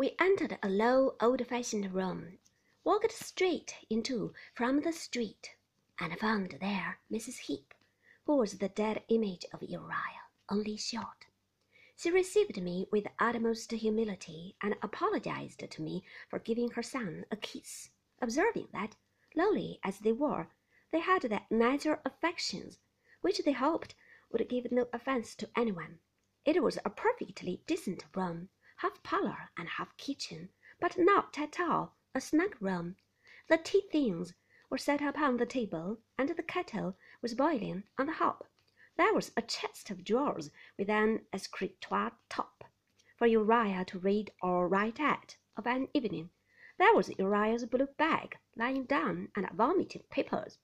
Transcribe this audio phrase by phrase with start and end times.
[0.00, 2.38] We entered a low, old-fashioned room,
[2.84, 5.56] walked straight into from the street,
[5.98, 7.40] and found there Mrs.
[7.40, 7.74] Heep,
[8.24, 11.26] who was the dead image of Uriah, only short.
[11.96, 17.36] She received me with utmost humility, and apologized to me for giving her son a
[17.36, 17.90] kiss,
[18.22, 18.96] observing that,
[19.36, 20.48] lowly as they were,
[20.92, 22.78] they had their natural affections,
[23.20, 23.94] which they hoped
[24.32, 25.98] would give no offence to anyone.
[26.46, 28.48] It was a perfectly decent room,
[28.82, 30.48] half parlor and half kitchen,
[30.80, 32.96] but not at all a snug room.
[33.48, 34.32] The tea things
[34.70, 38.46] were set upon the table, and the kettle was boiling on the hob.
[38.96, 42.64] There was a chest of drawers with an escritoire top
[43.18, 46.30] for Uriah to read or write at of an evening.
[46.78, 50.56] There was Uriah's blue bag lying down and vomiting papers.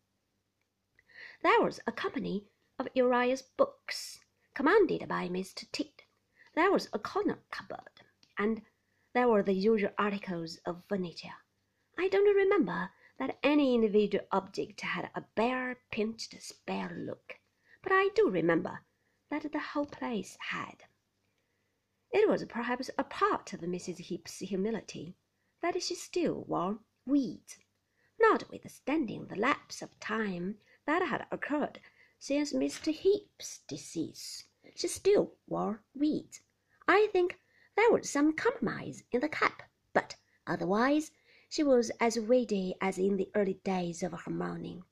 [1.42, 2.46] There was a company
[2.78, 4.20] of Uriah's books,
[4.54, 5.70] commanded by Mr.
[5.70, 5.95] Tidd.
[6.56, 8.00] There was a corner cupboard,
[8.38, 8.62] and
[9.12, 11.34] there were the usual articles of furniture.
[11.98, 17.40] I don't remember that any individual object had a bare, pinched, spare look,
[17.82, 18.80] but I do remember
[19.28, 20.84] that the whole place had.
[22.10, 23.98] It was perhaps a part of Mrs.
[23.98, 25.14] Heep's humility
[25.60, 27.58] that she still wore weeds,
[28.18, 31.80] notwithstanding the lapse of time that had occurred
[32.18, 32.94] since Mr.
[32.94, 34.44] Heep's decease.
[34.74, 36.40] She still wore weeds.
[36.88, 37.40] I think
[37.76, 40.14] there was some compromise in the cap, but
[40.46, 41.10] otherwise
[41.48, 44.84] she was as weedy as in the early days of her mourning.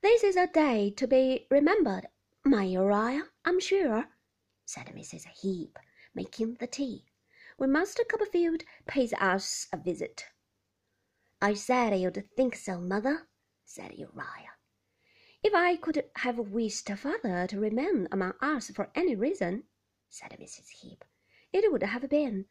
[0.00, 2.08] This is a day to be remembered,
[2.44, 4.08] my Uriah, I'm sure,
[4.64, 5.26] said Mrs.
[5.42, 5.78] Heep,
[6.14, 7.04] making the tea,
[7.58, 10.24] when Master Copperfield pays us a visit.
[11.42, 13.28] I said you'd think so, mother,
[13.66, 14.56] said Uriah.
[15.42, 19.64] If I could have wished father to remain among us for any reason,
[20.12, 20.68] said Mrs.
[20.68, 21.04] Heep,
[21.52, 22.46] it would have been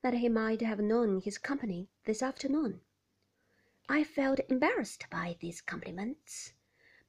[0.00, 2.80] that he might have known his company this afternoon.
[3.90, 6.54] I felt embarrassed by these compliments,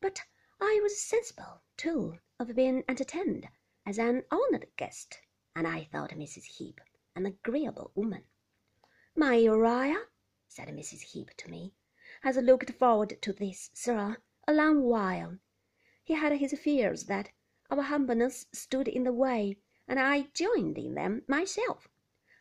[0.02, 0.22] but
[0.60, 3.48] I was sensible, too, of being entertained
[3.86, 5.22] as an honored guest,
[5.56, 6.44] and I thought Mrs.
[6.44, 6.82] Heep
[7.16, 8.26] an agreeable woman.
[9.16, 10.08] My Uriah,
[10.50, 11.02] said Mrs.
[11.02, 11.74] Heep to me,
[12.22, 15.40] has looked forward to this, sir, a long while.
[16.04, 17.32] He had his fears that
[17.72, 19.58] our humbleness stood in the way,
[19.88, 21.88] and I joined in them myself.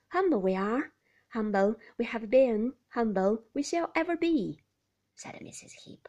[0.09, 0.93] Humble we are,
[1.29, 4.61] humble we have been, humble we shall ever be,
[5.15, 5.73] said Mrs.
[5.73, 6.09] Heep.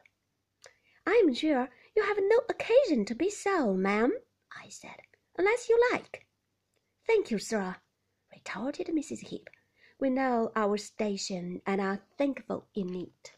[1.06, 4.12] I am sure you have no occasion to be so, ma'am,
[4.51, 5.01] I said,
[5.38, 6.25] unless you like.
[7.06, 7.75] Thank you, sir,
[8.34, 9.19] retorted Mrs.
[9.19, 9.50] Heep.
[10.00, 13.34] We know our station and are thankful in it.